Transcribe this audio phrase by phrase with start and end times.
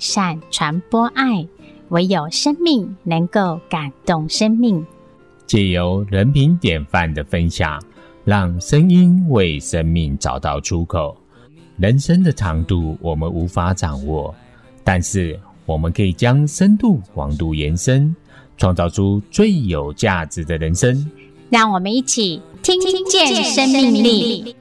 [0.00, 1.46] 善，传播爱。
[1.90, 4.86] 唯有生命能够感动生命。
[5.44, 7.82] 借由人品典范的分享，
[8.24, 11.16] 让声音为生命找到出口。
[11.76, 14.32] 人生的长度我们无法掌握，
[14.84, 15.36] 但是
[15.66, 18.14] 我们可以将深度、广度延伸，
[18.56, 21.10] 创造出最有价值的人生。
[21.48, 24.54] 让我们一起听见生命力。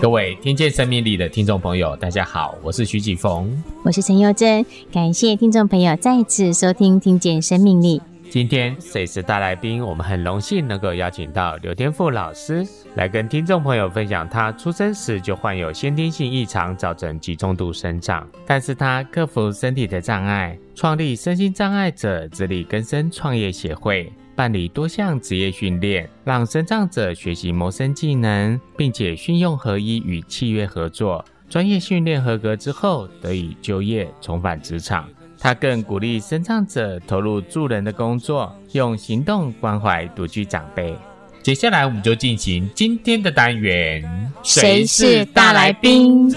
[0.00, 3.50] 各位听见生命力的听众朋友，大家好，我是徐启逢，
[3.82, 7.98] 我是陈佑珍，感谢听众朋友再次收听《听见生命力》。
[8.30, 9.84] 今天谁是大来宾？
[9.84, 24.12] 我们很荣幸能够邀请到刘天富老师来跟听众朋友分享他出生时就患有先天性异常，造成极重度生长，但是他克服身体的障碍，创立身心障碍者自力更生创业协会。
[24.42, 31.24] 办理多项职业训练，让身障者学习谋生技能，并且训用合一与契约合作。
[31.48, 35.08] 专业训练合格之后，得以就业重返职场。
[35.38, 40.92] 他更鼓励身障者投入助人的工作，用行动关怀独居长辈。
[41.40, 44.02] 接下来，我们就进行今天的单元：
[44.42, 46.28] 谁是大来宾？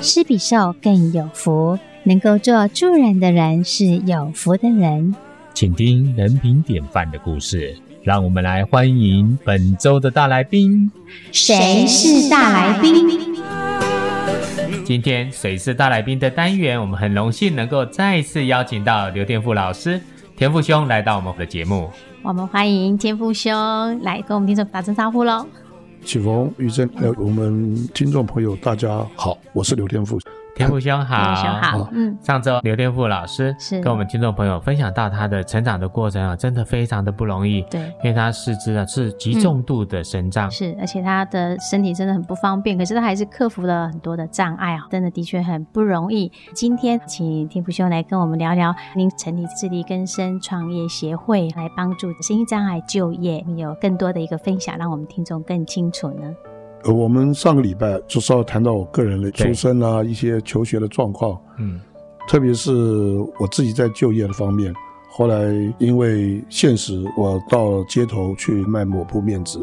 [0.00, 5.14] 施比受更有福，能够做助人的人是有福的人。
[5.60, 10.90] 请听人品典范的故事，让我们来欢迎本周的大来宾。
[11.32, 13.34] 谁是大来宾？
[14.86, 20.00] 今天谁是大来宾的单元，我们很荣幸能够再次邀请到刘天富老师、
[20.34, 21.90] 天富兄来到我们的节目。
[22.22, 23.52] 我们欢迎天富兄
[24.00, 25.46] 来跟我们听众打声招呼喽。
[26.02, 30.18] 启峰、于正，还有我们听众朋友，大家好，我是刘天赋。
[30.60, 33.80] 天赋兄好，嗯，上周刘天赋老师是。
[33.80, 46.30] 跟我们听众朋友分享到他的成长的过程啊，真的非常的不容易，对，因为他四肢啊是极重度的身障，嗯，是，而且他的身体真的很不方便，可是他还是克服了很多的障碍啊，真的的确很不容易。
[46.54, 56.49] 今天请天赋兄来跟我们聊聊，您成立自力更生创业协会来帮助身心障碍就业，有更多的一个分享，让我们听众更清楚呢。
[56.84, 61.78] 呃，我们上个礼拜就稍微谈到我个人的出身啊，一些求学的状况，嗯，
[62.26, 62.72] 特别是
[63.38, 64.72] 我自己在就业的方面，
[65.10, 69.58] 后来因为现实，我到了街头去卖抹布面纸，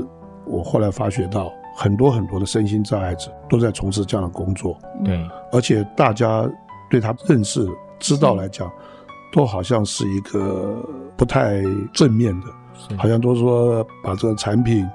[0.45, 5.19] 我后来发觉到很多很多的身心障碍者都在从事这样的工作，对，
[5.51, 6.47] 而且大家
[6.87, 7.67] 对他认识、
[7.99, 8.71] 知道来讲，
[9.33, 11.63] 都好像是一个不太
[11.93, 12.47] 正面的，
[12.95, 14.87] 好像都说把这个产品。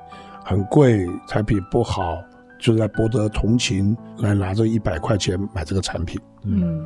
[0.45, 2.19] 很贵，产品不好，
[2.59, 6.21] 就在博得同情，来拿着一百块钱买这个产品。
[6.45, 6.85] 嗯，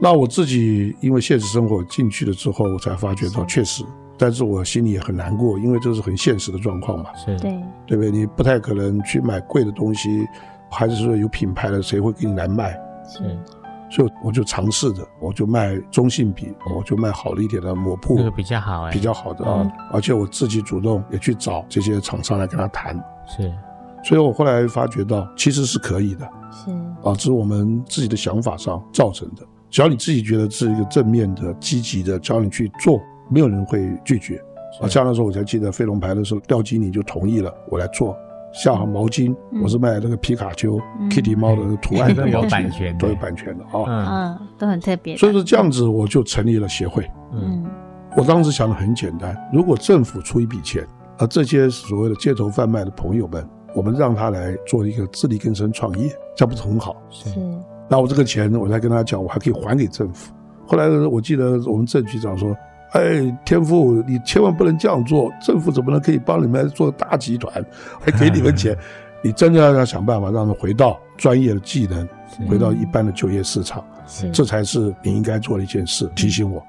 [0.00, 3.84] 那我自己因为现实生活进去了之后，我才发觉到确实，
[4.18, 7.10] 但是我心里也很难过，因为这是很现实的状况嘛。
[7.14, 7.50] 是，对，
[7.86, 8.10] 对不对？
[8.10, 10.26] 你不太可能去买贵的东西，
[10.70, 12.72] 还是说有品牌的，谁会给你来卖？
[13.08, 13.20] 是。
[13.90, 23.52] 所以我就尝试着，我就卖中性笔，我就卖好了一点的抹布，这个比较好哎，比较好的啊，嗯、而且我自己主动也去找这些厂商来跟他谈，是，
[24.02, 26.70] 所以我后来发觉到其实是可以的，是。
[27.08, 34.42] 啊，只是我们自己的想法上造成的，只要你自己觉得是一个正面的、积极的，只要你去做，没有人会拒绝。
[34.80, 38.16] 啊，像那时候我才记得飞龙牌的时候，廖经理就同意了我来做。
[38.56, 45.14] 下好毛巾，嗯、我是卖那个皮卡丘、嗯、Kitty 猫的图案的毛巾， 都有版权的啊，嗯，都很特别。
[45.18, 47.06] 所以说这样子，我就成立了协会。
[47.34, 47.66] 嗯，
[48.16, 50.86] 我当时想的很简单，如果政府出一笔钱，
[51.18, 56.96] 而这些所谓的街头贩卖的朋友们，我们让他来做一个自力更生创业，这样不是很好？
[57.10, 57.28] 是。
[57.90, 60.32] 那我这个钱，我再跟他讲，我还可以还给政府。
[60.66, 62.56] 后来我记得我们郑局长说。
[62.96, 65.30] 哎，天赋，你千万不能这样做。
[65.38, 67.62] 政府怎么能可以帮你们做大集团，
[68.00, 68.74] 还给你们钱？
[69.22, 72.08] 你 真的要想办法让他们回到专业的技能，
[72.48, 73.84] 回到一般的就业市场，
[74.32, 76.10] 这才是你应该做的一件事。
[76.14, 76.64] 提醒我，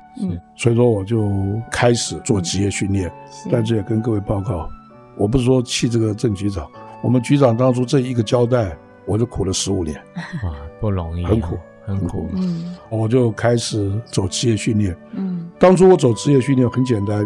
[0.56, 1.32] 所以说我就
[1.72, 3.10] 开始做职业训练。
[3.50, 4.70] 但是也跟各位报告，
[5.16, 6.68] 我不是说气这个郑局长，
[7.02, 8.76] 我们局长当初这一个交代，
[9.06, 9.96] 我就苦了十五年，
[10.44, 11.58] 哇，不容易，很苦。
[11.88, 17.26] 很苦，嗯，我就开始走职业训练，嗯，当初我走职业训练很简单，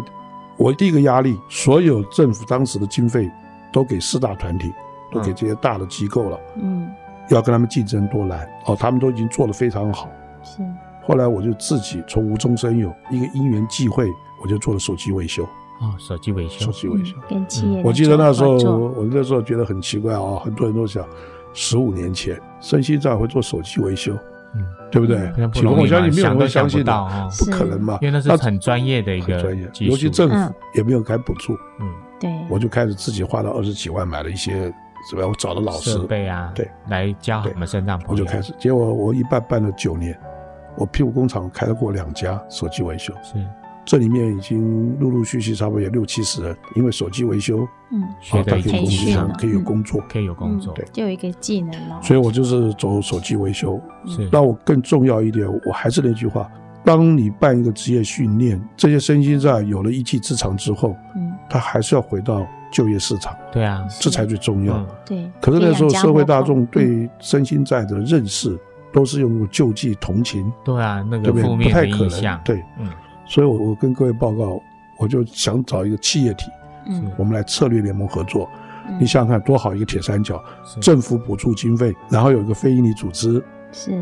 [0.56, 3.28] 我第一个压力，所有政府当时的经费
[3.72, 4.72] 都给四大团体，
[5.10, 6.88] 都给这些大的机构了，嗯，
[7.28, 10.08] 要跟他们竞争多难，哦，他们都已经做得非常好，
[10.44, 10.62] 是，
[11.02, 14.08] 后来我就自己从无中生有，一个因缘际会，
[14.40, 15.42] 我就做了手机维修，
[15.80, 18.56] 哦，手机维修，手机维修，跟企业，我记得那时候，
[18.96, 21.04] 我那时候觉得很奇怪啊，很多人都想，
[21.52, 24.16] 十五年前，身心障会做手机维修。
[24.54, 25.18] 嗯，对不对？
[25.52, 31.88] 启逢，我相信没有人会相信的，不可能嘛，因为那是很专业的一个专业，尤其政府也没有给补助，嗯，
[32.20, 34.52] 对，我就开始自己花了二十几万买了一些，
[35.08, 35.26] 是吧？
[35.26, 35.92] 我找了老师。
[35.92, 38.12] 设备啊，对，来教我们身障朋友。
[38.12, 40.18] 我就开始，结果我一办办了九年，
[40.76, 43.34] 我屁股工厂开了过两家手机维修，是。
[43.84, 48.02] 这里面已经陆陆续续差不多有六七十人，因为手机维修，嗯，
[48.44, 52.00] 可以工作，可以有工作，可以有工作，对，就有一个技能了。
[52.00, 53.80] 所以我就是走手机维修。
[54.06, 56.48] 是，那我更重要一点，我还是那句话，
[56.84, 63.34] 当你办一个职业训练，这些身心障碍有了一技之长之后，嗯，他还是要回到就业市场。
[63.52, 64.80] 对啊，这才最重要。
[65.04, 65.28] 对。
[65.40, 68.56] 可是那时候社会大众对身心障碍的认识
[68.92, 70.50] 都是用救济同情。
[70.64, 72.40] 对啊，那个负面的印象。
[72.44, 72.88] 对，嗯。
[73.24, 74.60] 所以，我我跟各位报告，
[74.98, 76.46] 我就想找一个企业体，
[76.86, 78.48] 嗯，我们来策略联盟合作。
[78.88, 80.42] 嗯、你想想看，多好一个铁三角，
[80.80, 83.92] 政府补助经费，然后有一个非营利组织，是，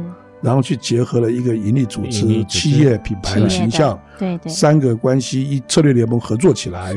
[0.41, 2.45] 然后去结合了一个盈利组织、组织。
[2.45, 6.95] 企业品牌的形象，对对，三个关系一策略联盟合作起来，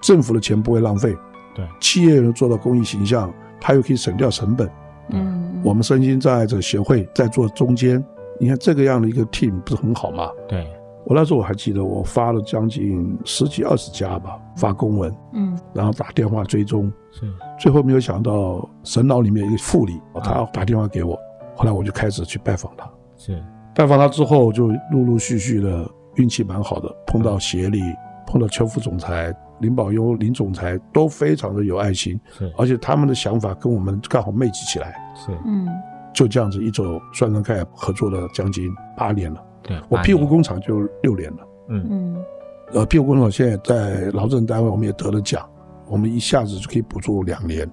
[0.00, 1.14] 政府的钱不会浪费，
[1.54, 4.68] 对，企业能做到公益形象，它又可以省掉成本，
[5.10, 8.02] 嗯，我们身心障碍者协会在做中间，
[8.40, 10.30] 你看这个样的一个 team 不是很好吗？
[10.48, 10.66] 对。
[11.08, 17.22] 我那时候我还记得，我发了将近十几二十家吧，发公文，嗯，然后打电话追踪，是，
[17.58, 21.18] 最后没有想到神脑里面一个副理，他打电话给我，
[21.56, 23.42] 后来我就开始去拜访他，是，
[23.74, 27.80] 拜访他之后就陆陆续续的运气蛮好的，碰到协理，
[28.26, 35.66] 碰到邱副总裁、林宝优林总裁都非常的有爱心，是，而且他们的想法跟我们刚好 match 起来，是，嗯，
[36.12, 39.42] 就这样子一走，算算看合作了将近八年了。
[39.62, 41.38] 对，我庇护工厂就六年了，
[41.68, 42.24] 嗯嗯，
[42.72, 45.48] 呃，庇护工厂现在在劳政单位，我们也得了奖，
[45.86, 47.70] 我们一下子就可以补助两年。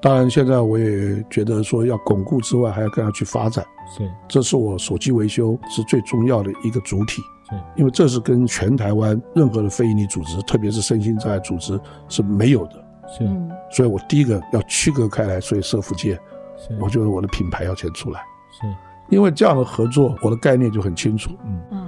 [0.00, 3.64] 当然，现在我也觉得说要巩固之外，还要跟他去发展。
[3.96, 12.72] 是，这是我手机维修是最重要的一个主体，是，因为这是跟全台湾任何的非营利组织，特别是身心障碍组织是没有的。
[13.08, 13.24] 是，
[13.70, 16.14] 所以我第一个要区隔开来，所以社福界，
[16.56, 18.20] 是，我觉得我的品牌要先出来。
[18.60, 18.66] 是。
[19.08, 21.30] 因为这样的合作，我的概念就很清楚。
[21.44, 21.86] 嗯嗯，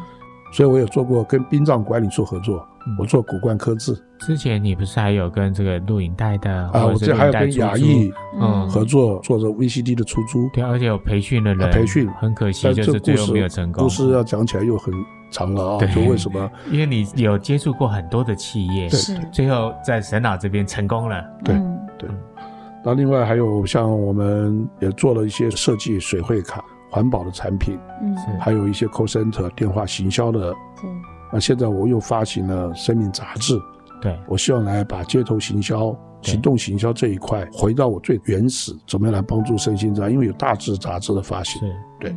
[0.53, 4.05] 所以我也做过跟殡葬管理处合作，嗯、我做骨棺刻字。
[4.21, 6.85] 之前你不是还有跟这个录影带的啊？
[6.87, 10.49] 我这还有跟亚艺嗯合作，做着 VCD 的出租。
[10.53, 11.71] 对，而且有培训的人。
[11.71, 13.85] 培训很可惜，就是最后没有成功。
[13.85, 14.93] 故事要讲起来又很
[15.31, 15.87] 长了啊！
[15.95, 16.51] 就为什么？
[16.71, 21.23] 因为你有接触过很多的企业，是最后在神脑这边成功了。
[21.45, 21.55] 对
[21.99, 22.11] 对。
[22.85, 26.65] 那另外还有像我们也做了一些设计水会卡。
[26.91, 30.53] 环保的产品，嗯，还有一些 call center 电话行销的，
[30.85, 31.03] 嗯。
[31.31, 33.61] 那现在我又发行了生命杂志，
[34.01, 40.11] 对，我希望来把街头行销、行动行销这一块回到我最原始，怎么样来帮助身心障碍？
[40.11, 41.61] 因为有大志杂志的发行，
[42.01, 42.17] 对，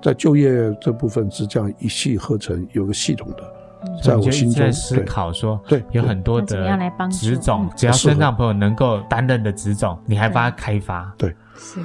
[0.00, 6.78] 在就业这部分是这样一气呵成，有个系统的，在我心中思考说，对，有很多的
[7.10, 11.80] 职种，只要身障朋友能够担任的职种，你还帮他开发，对，是。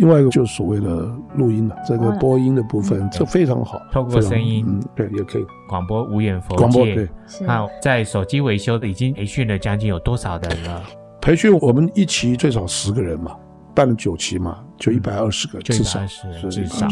[0.00, 0.88] 另外一个就是所谓的
[1.34, 5.44] 录音了，这个播音的部分，这非常好，透过声音，嗯，对，也可以。
[5.68, 6.56] 广播无远弗届。
[6.56, 7.06] 广播对，
[7.42, 10.82] 那在手机维修的已经培训了将近有多少的人了？
[11.20, 13.36] 培训我们一期最少十个人嘛，
[13.74, 16.00] 办了九期嘛，就一百二十个，至少。
[16.06, 16.88] 是至少。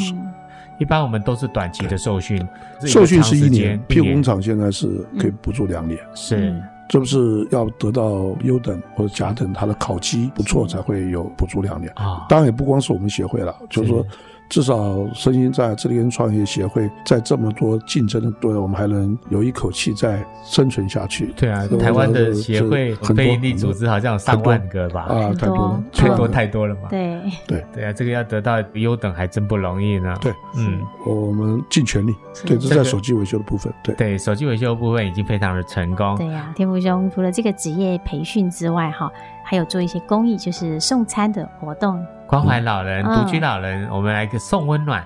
[0.79, 2.47] 一般我们都是短期的受训，
[2.83, 4.87] 受训是一年，屁股工厂现在是
[5.19, 6.63] 可以补助两年，是。
[6.89, 12.27] 这不是要得到优等或者甲等，他的考绩不错才会有补助两年啊。
[12.29, 14.05] 当然也不光是我们协会了，就是说。
[14.49, 21.33] 至少身心障碍智力跟创业协会在这么多竞争的队，我们还能有一口气在生存下去。
[21.37, 25.03] 对啊，台湾的协会非营利组织好像有上万个吧？
[25.03, 26.89] 啊，太多了，太多太多了嘛。
[26.91, 30.15] 对对对啊，这个要得到优等还真不容易呢。
[30.21, 32.15] 对，嗯，我们尽全力。
[32.47, 33.73] 对，这是在手机维修的部分。
[33.83, 36.17] 对对，手机维修部分已经非常的成功。
[36.17, 39.11] 对呀，天福兄除了这个职业培训之外，哈。
[39.51, 45.03] 还有做一些公益，就是送餐的活动，关怀老人、独、嗯、居老人，嗯、我们来个送温暖。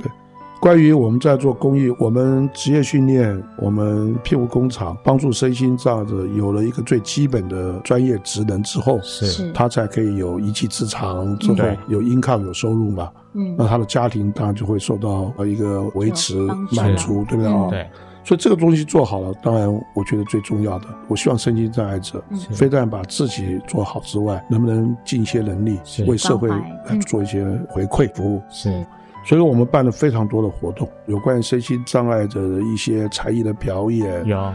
[0.00, 0.10] 对，
[0.58, 9.52] 关于我们在做公益，我们职业训练，我们庇护工厂帮助身心障碍者有了一个最基本的专业职能之后，是。
[9.52, 13.10] 他才可以有一技之长，之后有 income 有收入嘛。
[13.34, 16.34] 嗯，那他的家庭当然就会受到一个维持
[16.70, 17.70] 满足，对不对？
[17.70, 17.90] 对。
[18.24, 28.42] 所以这个东西做好了，当然我觉得最重要的，我希望身心障碍者非但把自己做好之外，能不能尽一些能力为社会来做一些回馈服务？
[28.48, 28.84] 是，
[29.26, 34.38] 所以我们办了非常多的活动，有关于身心障碍者的一些才艺的表演，有。
[34.38, 34.54] 啊，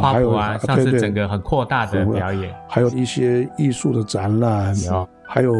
[0.00, 5.52] 还有啊，上次整个很扩大的表演，还有一些艺术的展览，有，还有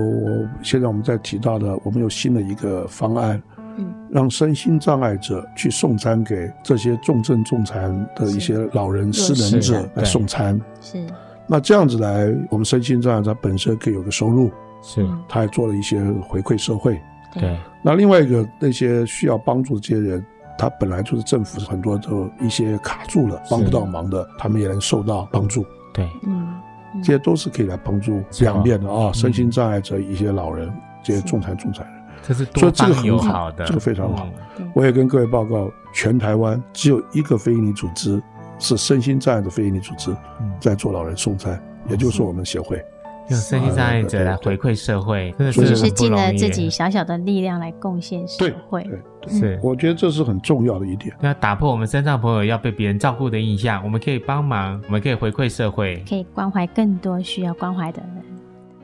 [0.63, 3.43] 现在我们在提到的，我们有新的一个方案。
[3.77, 10.61] 嗯，让身心障碍者去送餐给这些重症重残的一些老人失能者来送餐。
[10.81, 11.05] 是，
[11.47, 14.51] 那这样子来，我们身心障碍者本身可以有个收入，
[14.83, 17.01] 是，他还做了一些回馈社会。
[17.35, 17.59] 对。
[17.83, 20.25] 那另外一个，那些需要帮助的这些人，
[20.57, 25.65] 他本来就是政府很多都一些卡住了，帮不到忙的，他们也能受到帮助。
[25.93, 26.55] 对，嗯，
[27.03, 32.02] 这些都是可以来帮助两面的啊，身心障碍者、一些老人、这些重残重残人。
[32.27, 34.29] 这是多方友好的，这个非常好。
[34.75, 38.23] 我也跟各位报告，全台湾只有一个非营利组织
[38.59, 40.15] 是身心障碍的非营利组织，
[40.61, 42.83] 在做老人送餐，也就是我们协会，
[43.29, 48.85] 用身心障碍者来回馈社会，真的是尽了自己小小的力量来贡献社会。
[49.21, 51.15] 对，是，我觉得这是很重要的一点。
[51.21, 58.25] 要打破我们身障朋友要被别人照顾的印象，我们可以帮忙，我们可以回馈社会，可以关怀更多需要关怀的人。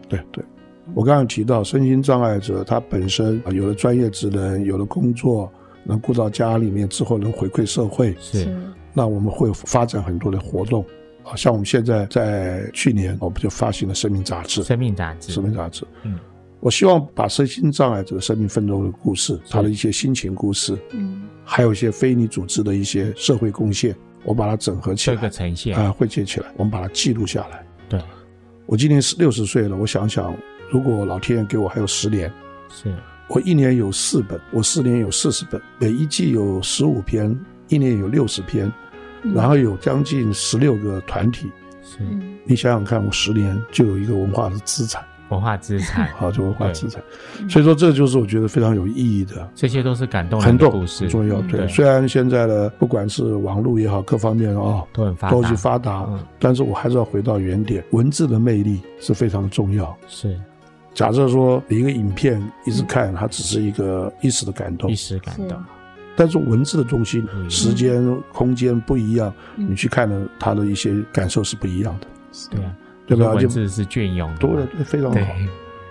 [0.09, 0.45] 对对。
[0.95, 5.53] 我刚刚提到，身心障碍者他本身啊，有了专业职能，有了工作，
[5.85, 8.17] 能顾到家里面之后，能回馈社会。
[8.21, 8.49] 是。
[8.95, 10.85] 那我们会发展很多的活动，
[11.23, 14.63] 啊，像我们现在在去年，我们就发行了生命杂志。
[14.65, 15.33] 生命杂志。
[15.33, 15.87] 生命杂志。
[16.03, 16.19] 嗯。
[16.61, 27.65] 我希望把身心障碍者的生命奋斗的故事，他的一些心情故事，嗯，还有一些非你组织的一些社会贡献，我把它整合起来，这个呈现啊，汇集起来，我们把它记录下来。
[27.89, 28.01] 对。
[28.67, 30.35] 我今年是六十岁了，我想想。
[30.71, 32.33] 如果老天爷给我还有十年，
[32.69, 32.95] 是。
[33.29, 38.73] 我一年有四本，我四年有四十本，每一季有十五篇，一年有六十篇，
[39.23, 41.51] 嗯、然后有将近十六个团体，
[41.83, 41.99] 是。
[42.45, 47.03] 你想想看，我十年就有一个文化的资产，文化资产， 好，就文化资产，
[47.51, 51.39] 所以说这就是我觉得非常有意义的，这些都是感动人的故事，很重要。
[51.43, 60.35] 对，虽然现在的不管是网络也好，各方面啊、哦、都很发都去发达，嗯、但是我还是要回到原点，文字的魅力是非常重要，是。
[60.99, 65.57] 假设说你一个影片一直看，它只是一个一时的感动，一时感动。
[66.17, 72.07] 但是文字的东西，时间、空间不一样，你去看了它的一些感受是不一样的。
[72.51, 72.77] 对啊，
[73.07, 73.33] 对吧？
[73.35, 75.33] 文字是隽永的，对，非常好。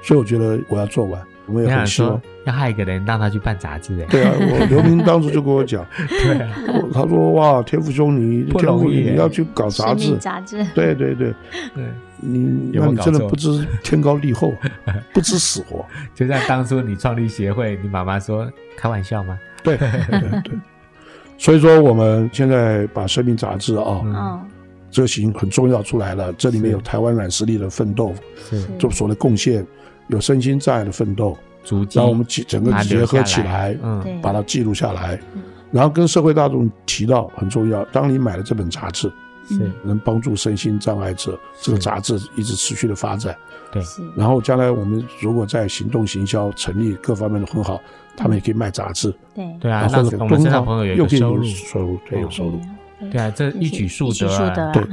[0.02, 3.98] 所以我觉得我要做完，我们也很希望要害一个人让他去办杂志。
[4.10, 6.48] 对啊，我 刘明当初就跟我讲，对，
[6.94, 11.34] 他说哇，天父兄你天父你要去搞杂志，杂志，对对对
[11.74, 11.86] 对。
[12.20, 14.52] 你那你真的不知天高地厚，
[15.14, 15.86] 不知死活。
[16.16, 19.38] 就像当初你创立协会，你妈妈说开玩笑吗？
[19.64, 20.60] 对对对。
[21.38, 24.42] 所以说我们现在把生命杂志啊，嗯，
[24.90, 26.34] 这型很重要出来了。
[26.34, 28.16] 这里面有台湾软实力的奋斗，
[28.50, 29.64] 是做所谓的贡献，
[30.08, 31.38] 有身心障碍的奋斗，
[31.94, 35.20] 然后我们整个结合起来，嗯，把它记录下来，
[35.72, 37.84] 然后跟社会大众提到很重要。
[37.86, 39.12] 当你买了这本杂志。
[39.50, 43.34] 是能帮助身心障碍者，这个杂志一直持续的发展。
[43.72, 43.82] 对，
[44.14, 47.80] 然后将来我们如果在行动行销成立各方面的很好，
[48.18, 49.10] 他们也可以卖杂志。
[49.34, 52.60] 对对啊，那我们身障朋友有收入，收入对有收入。
[53.10, 54.84] 对啊，这一举数得啊，对，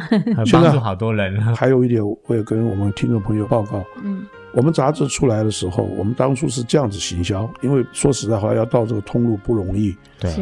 [0.52, 1.40] 帮助好多人。
[1.56, 3.82] 还有一点，我也跟我们听众朋友报告。
[4.04, 4.24] 嗯。
[4.54, 9.94] 我们杂志出来的时候，我们当初是这样子行销，因为说实在话，要到这个通路不容易。
[10.20, 10.32] 对，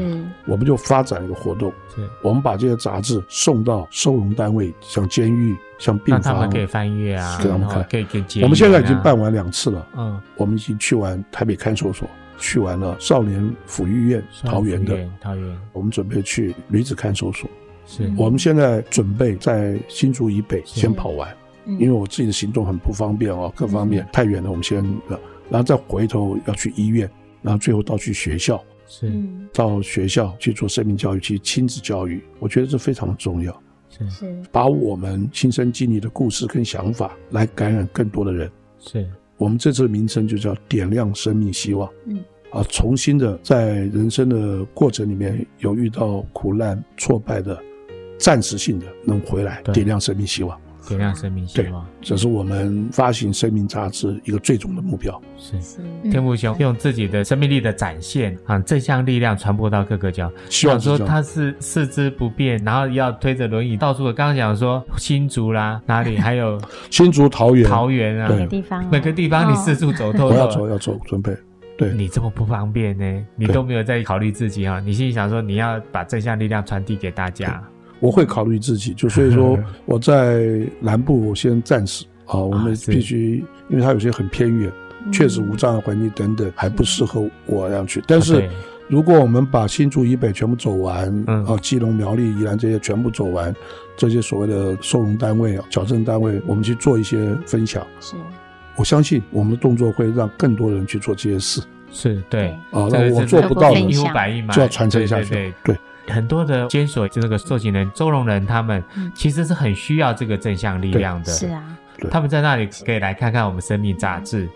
[0.46, 8.42] 我们就发展一个活动，是我们把这些杂志送到收容单位，像监狱、像病房，让他们可以翻阅啊，给他们看，可以可以。
[8.42, 12.06] 我们现在已经办完两次了，嗯，我们已经去完台北看守所，
[12.38, 17.48] 去完了少年抚育院桃园的，桃园，我们准备去女子看守所，
[17.86, 18.12] 是。
[18.16, 21.34] 我们现在准备在新竹以北先跑完。
[21.66, 24.82] 因为我自己的行动很不方便哦，各方面太远了，我们先，
[25.48, 27.08] 然后再回头要去医院，
[27.40, 29.12] 然后最后到去学校，是。
[29.52, 34.10] 到学校去做生命教育，去亲子教育，我觉得这非常的重要，是。
[34.10, 39.08] 是，把我们亲身经历的故事跟想法来感染更多的人，是。
[39.36, 47.60] 我们这次的名称就叫点亮生命希望，嗯，啊，重新的在人生的过程里面有遇到苦难挫败的，
[48.18, 50.58] 暂时性的能回来，点亮生命希望。
[50.88, 55.20] 点亮生命希望，这是我们发行生命杂志一个最终的目标。
[55.36, 55.78] 是是，
[56.10, 60.30] 天父兄用自己的生命力的展现，啊，正向力量传播到各个角。
[60.48, 64.04] 希望说他是四肢不便，然后要推着轮椅到处。
[64.12, 66.60] 刚刚讲说新竹啦， 哪里还有
[66.90, 70.34] 新竹、桃园、桃园啊，每个地方，每个地方你四处走透透。
[70.34, 71.32] 我要走，要走，准备。
[71.78, 74.78] 对，你这么不方便呢，你都没有在考虑自己啊？
[74.80, 77.62] 你心里想说你要把正向力量传递给大家。
[78.02, 79.56] 我会考虑自己，就所以说
[79.86, 84.72] 我在南部，我先暂时啊，我们必须，因为它有些很偏远，
[85.12, 88.02] 确实无障碍环境等等还不适合我这样去。
[88.08, 88.50] 但是，
[88.88, 91.08] 如果我们把新竹以北全部走完，
[91.46, 93.54] 啊，基隆、苗栗、宜兰这些全部走完，
[93.96, 98.16] 这些所谓的收容单位啊、矫正单位，我们去做一些分享，是，
[98.74, 101.62] 我相信我们的动作会让更多人去做这些事。
[101.92, 102.48] 是对。
[102.72, 103.80] 啊，那我做不到的，
[104.52, 105.54] 就要传承下去。
[105.62, 105.76] 对。
[106.08, 108.82] 很多的监所这个受刑人、收容人，他们
[109.14, 111.32] 其实是很需要这个正向力量的。
[111.32, 111.78] 是啊，
[112.10, 114.48] 他们在那里可以来看看我们生命杂志。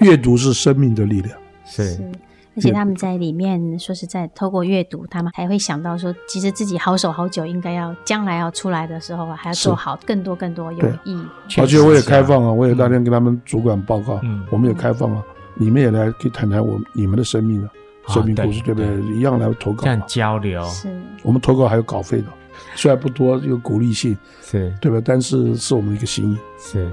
[0.00, 1.36] 阅读是生命的力量。
[1.64, 1.94] 是。
[1.94, 2.12] 是。
[2.56, 11.24] 而且他们在里面说实在，透过阅读，他们还会想到说，其实自己好手好脚，应该要将来要出来的时候还要做好更多更多有意义。
[11.56, 15.22] 而且我也开放啊，我也那天跟他们主管报告，嗯，我们也开放啊，
[15.54, 17.70] 你们也来可以谈谈我你们的生命啊，
[18.08, 19.16] 生命故事，对不对？
[19.16, 20.64] 一样来投稿，这样交流。
[20.66, 20.88] 是，
[21.22, 22.26] 我们投稿还有稿费的，
[22.74, 25.00] 虽然不多，有鼓励性，是对吧？
[25.04, 26.38] 但是是我们一个心意。
[26.58, 26.90] 是，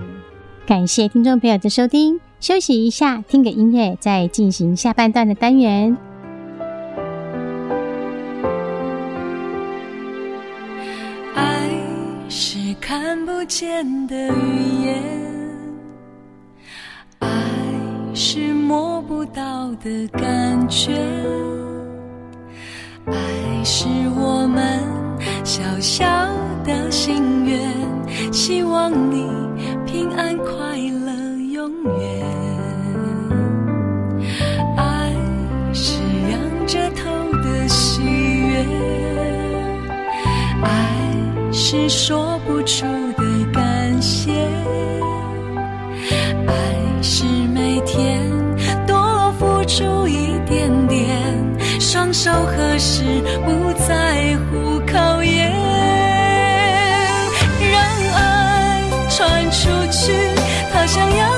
[0.65, 2.19] 感谢听众朋友的收听。
[2.39, 5.97] 休息一下，听个音乐，再进行下半段的单元。
[11.33, 11.69] 爱
[12.29, 15.34] 是看不见的语言，
[18.67, 20.91] 摸不到的感觉，
[23.05, 23.85] 爱是
[24.17, 24.81] 我们
[25.43, 26.03] 小小
[26.63, 27.71] 的心愿，
[28.33, 29.29] 希望你
[29.85, 31.13] 平安快乐。
[31.53, 32.25] 永远，
[34.75, 35.13] 爱
[35.71, 37.09] 是仰着头
[37.43, 38.65] 的喜悦，
[40.63, 44.34] 爱是说不出的感谢，
[49.77, 51.21] 出一点点，
[51.81, 53.03] 双手合十
[53.43, 55.51] 不在乎考验，
[57.59, 57.81] 让
[58.13, 60.13] 爱传出去，
[60.71, 61.34] 它想要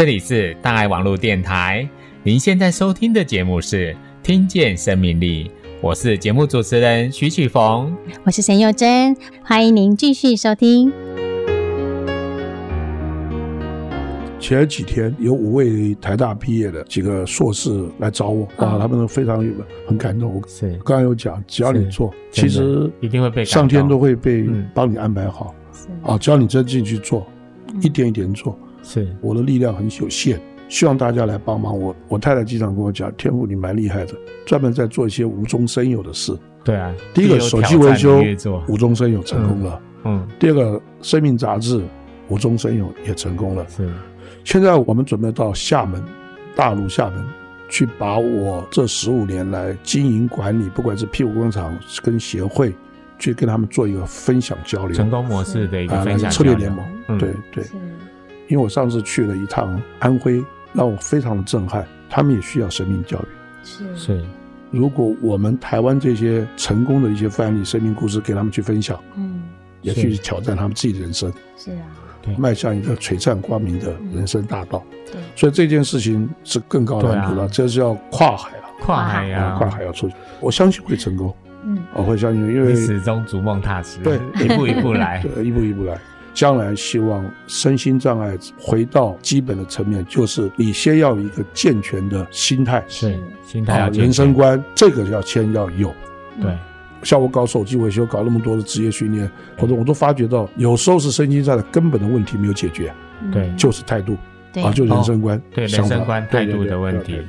[0.00, 1.86] 这里是大爱网络电台，
[2.22, 5.44] 您现在收听的节目是《听见生命力》，
[5.82, 10.90] 我是节目主持人徐启逢，我是沈幼珍，欢迎您继续收听。
[14.38, 19.46] 前几天有五位台大毕业的几个硕士来找我，啊，他们都非常
[19.86, 20.42] 很感动。
[20.48, 25.54] 是，刚刚有讲，只要你做，其实一定会被上天都会被帮你安排好。
[26.02, 27.26] 啊，只要你真进去做，
[27.82, 28.58] 一点一点做。
[28.90, 30.36] 是，我的力量很有限，
[30.68, 31.94] 希望大家来帮忙我。
[32.08, 36.36] 我太太经常跟我讲，天赋你蛮厉害的，专门在做一些无中生有的事。
[36.64, 38.20] 对啊，第一个手机维修
[38.66, 41.80] 无中生有成功了，嗯，第二个生命杂志
[42.28, 43.64] 无中生有也成功了。
[43.68, 43.88] 是，
[44.42, 46.02] 现在我们准备到厦门，
[46.56, 47.24] 大陆厦门
[47.68, 52.74] 去，把我这十五年来经营管理，不管是屁股工厂跟协会，
[53.20, 56.84] 去跟他们做一个分享交流，成功模式的一个分享策略联盟。
[57.18, 57.64] 对对。
[58.50, 61.86] 因为我上次去了一趟安徽，让我非常的震撼。
[62.10, 63.24] 他们也需要生命教育。
[63.62, 64.24] 是是，
[64.72, 69.42] 如果我们台湾这些成功的一些范例、生命故事给他们去分享，嗯，
[69.80, 71.32] 也去挑战他们自己的人生。
[71.56, 71.86] 是啊，
[72.20, 74.82] 对，迈向一个璀璨光明的人生大道。
[75.12, 80.16] 对，所以这件事情是更高难度了，这是要跨海了，跨海呀，跨海要出去。
[80.40, 81.32] 我相信会成功。
[81.62, 85.96] 嗯，我会相信，因为始终逐梦踏实 对，一步一步来，对，一步一步来。
[86.32, 95.92] 将来希望身心障碍回到基本的层面，就是你先要有一个健全的心态，是心态啊，人生观，这个要先要有。
[96.40, 96.56] 对，
[97.02, 102.94] 像我搞手机维修，搞那么多的职业训练，或者我都发觉到，有时候是身心障碍根本的问题没有解决，
[103.32, 104.16] 对，就是态度，
[104.62, 107.20] 啊，就人生观，对人生观态度的问题，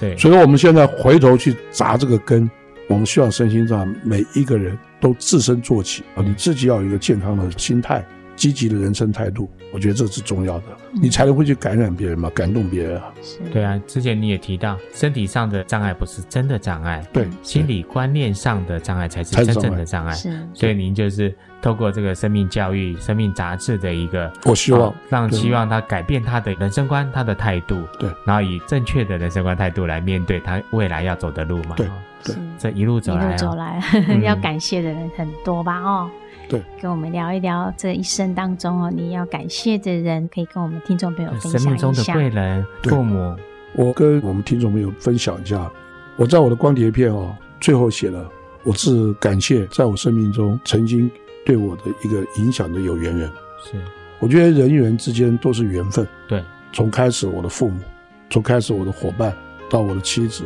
[0.00, 0.16] 对。
[0.16, 2.50] 所以我们现在回头去砸这个根，
[2.88, 8.04] 我们希望身心障碍每一个人都自身做起啊，你自己要有一个健康的心态。
[8.40, 13.12] 积极的人生态度，我觉得这是重要的，你才能会去感染别人嘛，感动别人啊。
[13.52, 20.14] 对啊，之前你也提到，身体上的障碍不是真的障碍，对，心理观念上的障碍才是真正的障碍。
[20.14, 31.76] 是，所以您就是透过这个生命教育、生命杂志的一个，我希望让希望他改变他的人生观、他的态度，对，然后以正确的人生观态度来面对他未来要走的路嘛。
[31.76, 31.86] 对，
[32.24, 33.82] 对，这一路走来，一路走来，
[34.24, 35.78] 要感谢的人很多吧？
[35.78, 36.10] 哦。
[36.50, 41.58] 对，跟我们聊一聊这一生当中哦，你要感谢的人，可以跟我们听众朋友分享一下。
[41.60, 43.36] 生命中的贵人，父母。
[43.72, 45.70] 我跟我们听众朋友分享一下，
[46.16, 48.28] 我在我的光碟片哦，最后写了，
[48.64, 51.08] 我是感谢在我生命中曾经
[51.46, 53.30] 对我的一个影响的有缘人。
[53.64, 53.80] 是，
[54.18, 56.04] 我觉得人与人之间都是缘分。
[56.26, 57.80] 对，从开始我的父母，
[58.28, 59.32] 从开始我的伙伴，
[59.70, 60.42] 到我的妻子，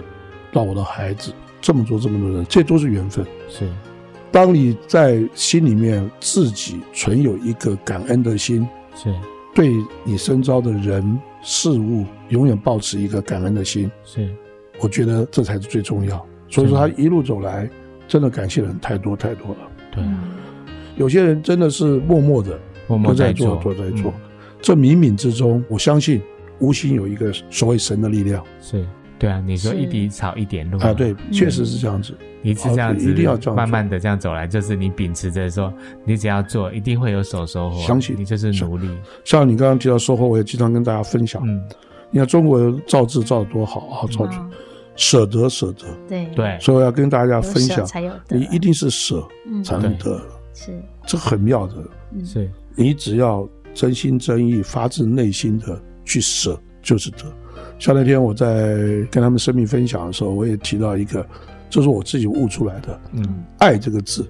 [0.53, 3.25] 到我的孩子，这么多这么多人，这都是缘分。
[3.49, 3.67] 是。
[4.35, 8.67] 当你在心里面自己存有一个感恩的心，
[8.97, 9.15] 是，
[9.55, 14.29] 对你身遭的人事物永远保持一个感恩的心，是，
[14.81, 16.27] 我觉得这才是最重要。
[16.49, 17.71] 所以说他一路走来，
[18.09, 19.59] 真的感谢的人太多太多了。
[19.93, 20.03] 对，
[20.97, 24.13] 有些人真的是默默的，默默在做，都在做。
[24.61, 26.21] 这冥冥之中，我相信
[26.59, 28.45] 无形有一个所谓神的力量。
[28.61, 28.85] 是，
[29.25, 32.15] 对啊，你说一滴草一点露啊，对，确实是这样子。
[32.43, 35.73] 你是这样子，一定要慢慢的这样走来，就是你秉持着说，
[36.05, 37.81] 你只要做，一定会有所收获。
[37.81, 38.15] 相信。
[38.19, 38.87] 你就是努力。
[39.25, 41.41] 像你刚刚提到收获，我也经常跟大家分享。
[41.47, 41.59] 嗯，
[42.11, 44.39] 你看中国造字造的多好啊，造字
[44.95, 46.27] 舍得舍得，对。
[46.37, 47.89] 对，所以我要跟大家分享，
[48.29, 49.27] 你一定是舍
[49.65, 50.21] 才能得，
[50.53, 50.71] 是。
[51.07, 51.77] 这很妙的。
[52.27, 57.25] 是，你只要真心真意、发自内心的去舍，就是得。
[57.79, 58.77] 像那天我在
[59.11, 61.27] 跟他们生命分享的时候，我也提到一个。
[61.71, 63.01] 这是我自己悟出来的。
[63.15, 64.25] 嗯，爱这个字，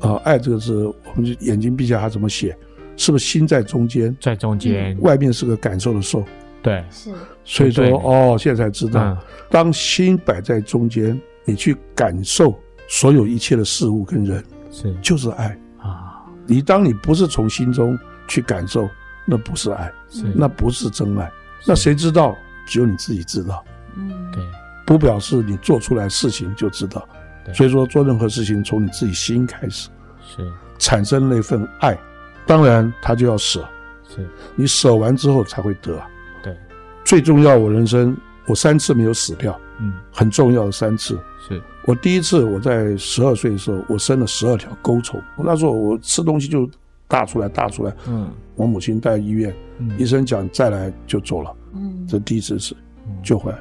[0.00, 2.56] 啊，爱这个字，我们就眼睛闭下，它怎么写？
[2.96, 4.16] 是不是心在中间？
[4.18, 6.24] 在中间，外面是个感受的受。
[6.62, 7.10] 对，是。
[7.44, 9.14] 所以说，哦，现在才知道，
[9.50, 16.24] 当心摆在中间，你去感受所有一切的事物跟人，是，就是爱啊。
[16.46, 18.88] 你当你不是从心中去感受，
[19.26, 21.30] 那不是爱，是，那不是真爱。
[21.66, 22.34] 那谁知道？
[22.66, 23.64] 只有你自己知道。
[23.96, 24.42] 嗯，对。
[24.84, 27.08] 不表示你做出来事情就知道，
[27.52, 29.88] 所以说做任何事情从你自己心开始，
[30.20, 30.48] 是。
[30.78, 31.98] 产生那份爱，
[32.46, 33.66] 当然他就要舍，
[34.08, 34.28] 是。
[34.54, 36.00] 你舍完之后才会得，
[36.42, 36.56] 对，
[37.04, 41.60] 最重要我人生我三次没有死掉，嗯，很重要的三次，是。
[41.84, 46.68] 我第一次我在十二岁的时候我生了十二条钩虫，那时候我吃东西就
[47.08, 49.52] 大出来大出来，嗯，我母亲带医院，
[49.98, 52.74] 医生讲再来就走了，嗯，这第一次是
[53.22, 53.58] 救回来。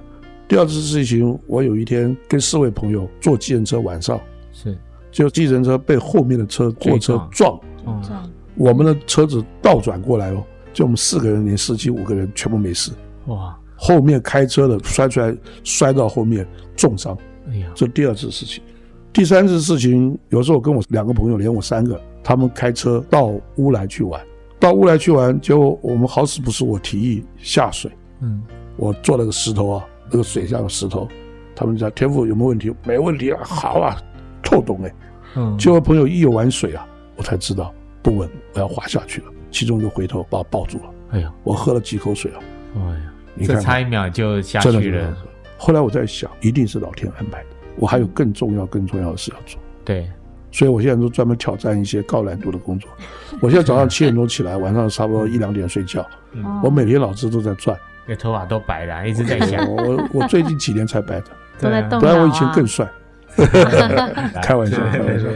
[0.48, 4.20] 第二次事情，我有一天跟四位朋友坐计程车，晚上
[4.54, 4.78] 是，
[5.12, 12.92] 就计程车被后面的车货车撞，撞，我们的车子倒转过来哦，就我们四个人，连司机五个人全部没事，
[13.26, 17.18] 哇，后面开车的摔出来，摔到后面重伤，
[17.50, 18.64] 哎呀，这第二次事情，
[19.12, 24.22] 第三次事情，有时候跟我两个朋友，连我三个，他们开车到乌来去玩，
[24.60, 28.42] 到乌来去玩，结果我们好死不死，我提议下水，嗯，
[28.78, 29.86] 我做了个石头啊。
[30.12, 31.10] 那个水下的石头，
[31.56, 32.72] 他们讲天赋有没有问题？
[32.84, 33.98] 没问题啊，好啊，
[34.44, 34.94] 透懂哎。
[35.36, 37.74] 嗯，结果朋友一有玩水啊，我才知道
[38.04, 39.28] 不稳，我要滑下去了。
[39.50, 40.84] 其中一个回头把我抱住了。
[41.10, 42.40] 哎呀，我喝了几口水啊。
[42.76, 45.18] 哎呀，你看，这差一秒就下去了。
[45.58, 47.48] 后来我在想，一定是老天安排的。
[47.78, 49.60] 我还有更重要、更重要的事要做。
[49.84, 50.08] 对，
[50.52, 52.88] 所以我现在都专门挑战一些高难度的工作。
[53.42, 56.06] 我现在早上七点钟起来，晚上差不多一两点睡觉。
[56.64, 57.76] 我每天脑子都在转。
[58.06, 59.66] 那头发都白了，一直在想。
[59.68, 61.28] 我我最近几年才白的，
[61.60, 62.00] 都在动。
[62.00, 62.88] 不然我以前更帅。
[64.42, 65.28] 开玩笑，开玩笑。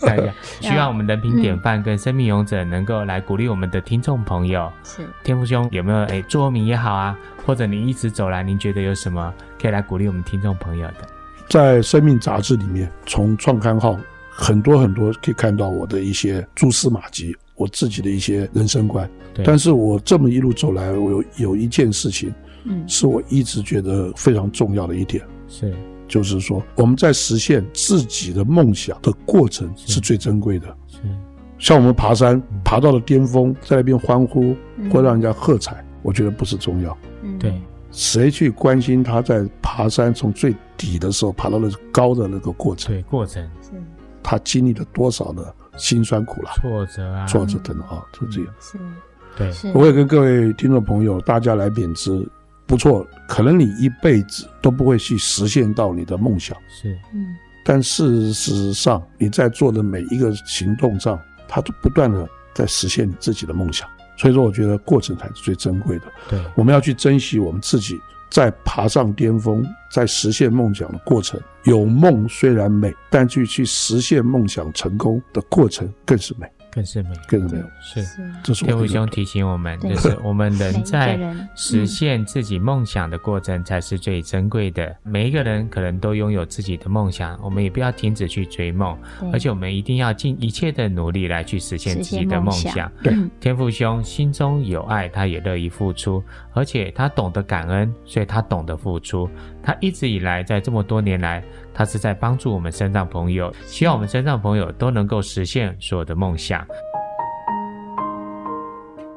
[0.00, 4.70] 看一下，希望我们人品典范跟生命勇者能够来鼓励我们的听众朋友。
[4.84, 11.08] 是天父兄有没有哎座右铭也好啊，或者你一直走来，您觉得有什么可以来鼓励我们听众朋友的？
[11.48, 13.98] 在生命杂志里面，从创刊号
[14.30, 17.36] 很多很多可以看到我的一些蛛丝马迹。
[17.60, 19.06] 我自己的一些人生观，
[19.44, 22.32] 但是我这么一路走来，我有有一件事情，
[22.64, 25.70] 嗯，是我一直觉得非常重要的一点，是，
[26.08, 30.00] 就是说我们在实现自己的梦想的过程是。
[30.00, 31.00] 最珍贵的，是，
[31.58, 34.56] 像我们爬山爬到了巅峰，在那边欢呼
[34.90, 37.52] 或让人家喝彩，我觉得不是重要，嗯，对，
[37.90, 43.42] 谁去关心他在爬山从最底的时候爬到了高的那个过程，对，过程。
[43.60, 43.72] 是，
[44.22, 45.54] 他经历了多少的。
[45.76, 48.54] 辛酸苦辣、挫折啊，挫折等等啊，就这样。
[48.60, 48.78] 是，
[49.36, 49.72] 对。
[49.72, 52.10] 我也跟各位听众朋友，大家来贬值，
[52.66, 53.06] 不错。
[53.28, 57.36] 可能你一辈子都不会去实现到你的梦想，是，嗯。
[57.64, 63.88] 但事实上，你在做的每一个行动上，它都不断的在实现你自己的梦想。
[64.16, 66.04] 所以说，我觉得过程才是最珍贵的。
[66.28, 67.98] 对，我们要去珍惜我们自己。
[68.30, 76.46] 在爬上巅峰，在实现梦想的过程，有梦虽然美，但去去实现梦想成功的过程更是美。
[76.70, 78.06] 更是美，更是美，是，
[78.42, 81.18] 这是天父兄提醒我们，就是我们人在
[81.54, 84.94] 实现自己梦想的过程才是最珍贵的。
[85.02, 88.96] 每一个人可能都拥有自己的梦想，我们也不要停止去追梦，
[89.32, 92.90] 而且我们一定要尽一切的努力来去实现自己的梦想。
[93.02, 99.28] 对，天父兄心中有爱，他也乐意付出，而且他懂得感恩，所以他懂得付出。
[99.62, 106.66] 他一直以来在这么多年来，他是在帮助我们身障朋友，希望我们身障朋友都能够实现所有的梦想。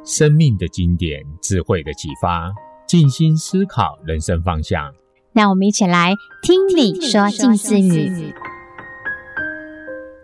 [0.06, 2.52] 生命的经典，智慧的启发，
[2.86, 4.94] 静心思考人生方向。
[5.32, 8.34] 那我们一起来听你说静思语。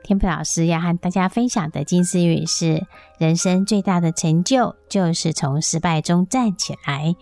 [0.03, 2.83] 天普老师要和大家分享的静思语是：
[3.19, 7.15] 人生最大的成就，就是从失败中站起来。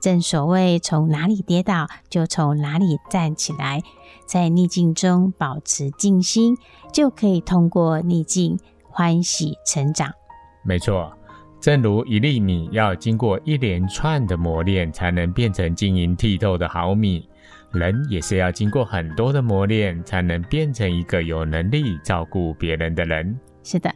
[0.00, 3.82] 正所谓从哪里跌倒就从哪里站起来，
[4.26, 6.56] 在逆境中保持静心，
[6.92, 8.58] 就可以通过逆境
[8.88, 10.10] 欢喜成长。
[10.62, 11.12] 没错，
[11.60, 17.28] 正如一粒米要经过一连串的磨练，才能变成晶莹剔透的好米。
[17.72, 23.38] 人也是要经过很多的磨练，才能变成一个有能力照顾别人的人。
[23.62, 23.94] 是的，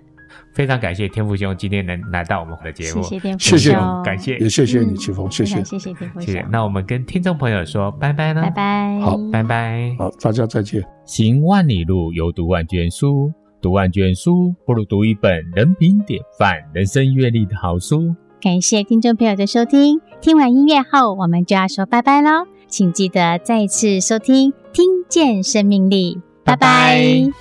[0.52, 6.22] 非常感谢天父兄今天能来到我们的节目，谢谢天父兄，感谢也谢谢你，奇峰，谢谢，谢谢天父兄。
[6.22, 6.46] 谢谢。
[6.50, 10.82] 那我们跟听众朋友说拜拜了，拜拜，好，拜拜，好，大家再见。
[11.04, 18.14] 行万里路，犹读万卷书，读万卷书不如读一本人品典范、人生阅历的好书。
[18.40, 22.46] 感谢听众朋友的收听，听完音乐后，我们就要说拜拜喽。
[22.68, 26.98] 请记得再次收听《听见生命力》，拜拜。
[27.00, 27.32] 感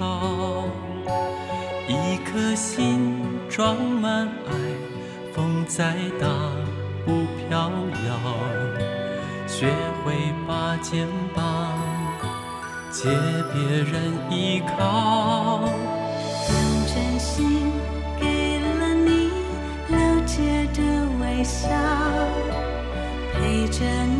[0.00, 0.64] 的潮。
[1.86, 1.92] 一
[2.24, 4.52] 颗心装满爱，
[5.34, 6.26] 风再大
[7.04, 7.70] 不飘
[8.06, 8.08] 摇。
[9.46, 9.66] 学
[10.02, 10.14] 会
[10.46, 11.42] 把肩膀
[12.90, 13.08] 借
[13.52, 13.92] 别人
[14.30, 15.60] 依靠，
[16.48, 17.34] 用真心
[18.18, 18.24] 给
[18.60, 19.10] 了你
[19.88, 20.34] 了解
[20.72, 20.78] 的
[21.20, 21.68] 微笑，
[23.34, 23.84] 陪着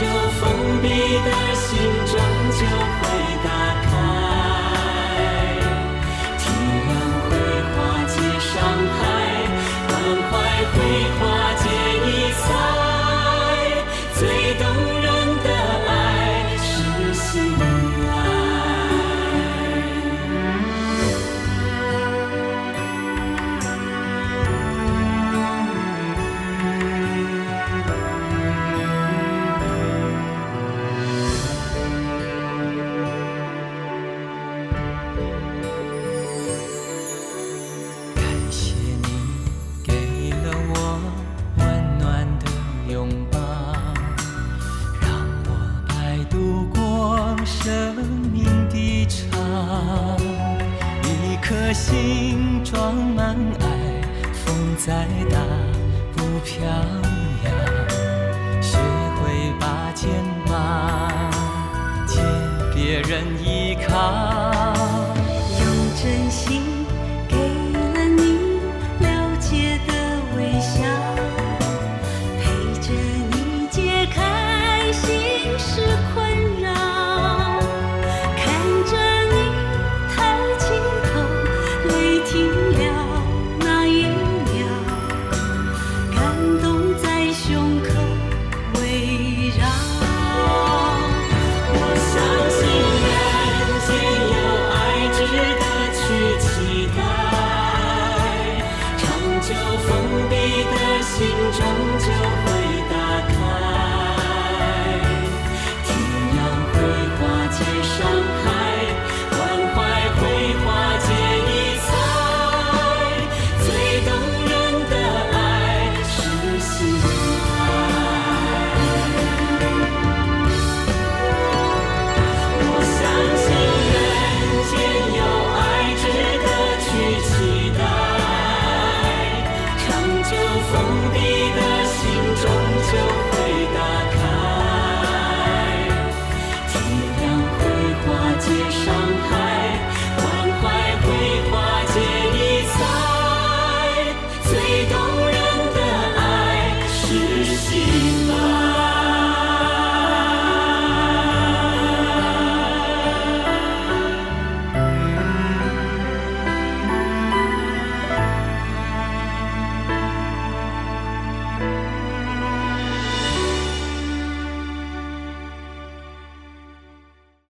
[0.00, 2.16] 就封闭的心拯
[2.52, 3.07] 救
[56.48, 57.50] 飘摇，
[58.62, 58.78] 学
[59.20, 60.08] 会把肩
[60.46, 60.50] 膀
[62.06, 62.22] 借
[62.74, 63.47] 别人。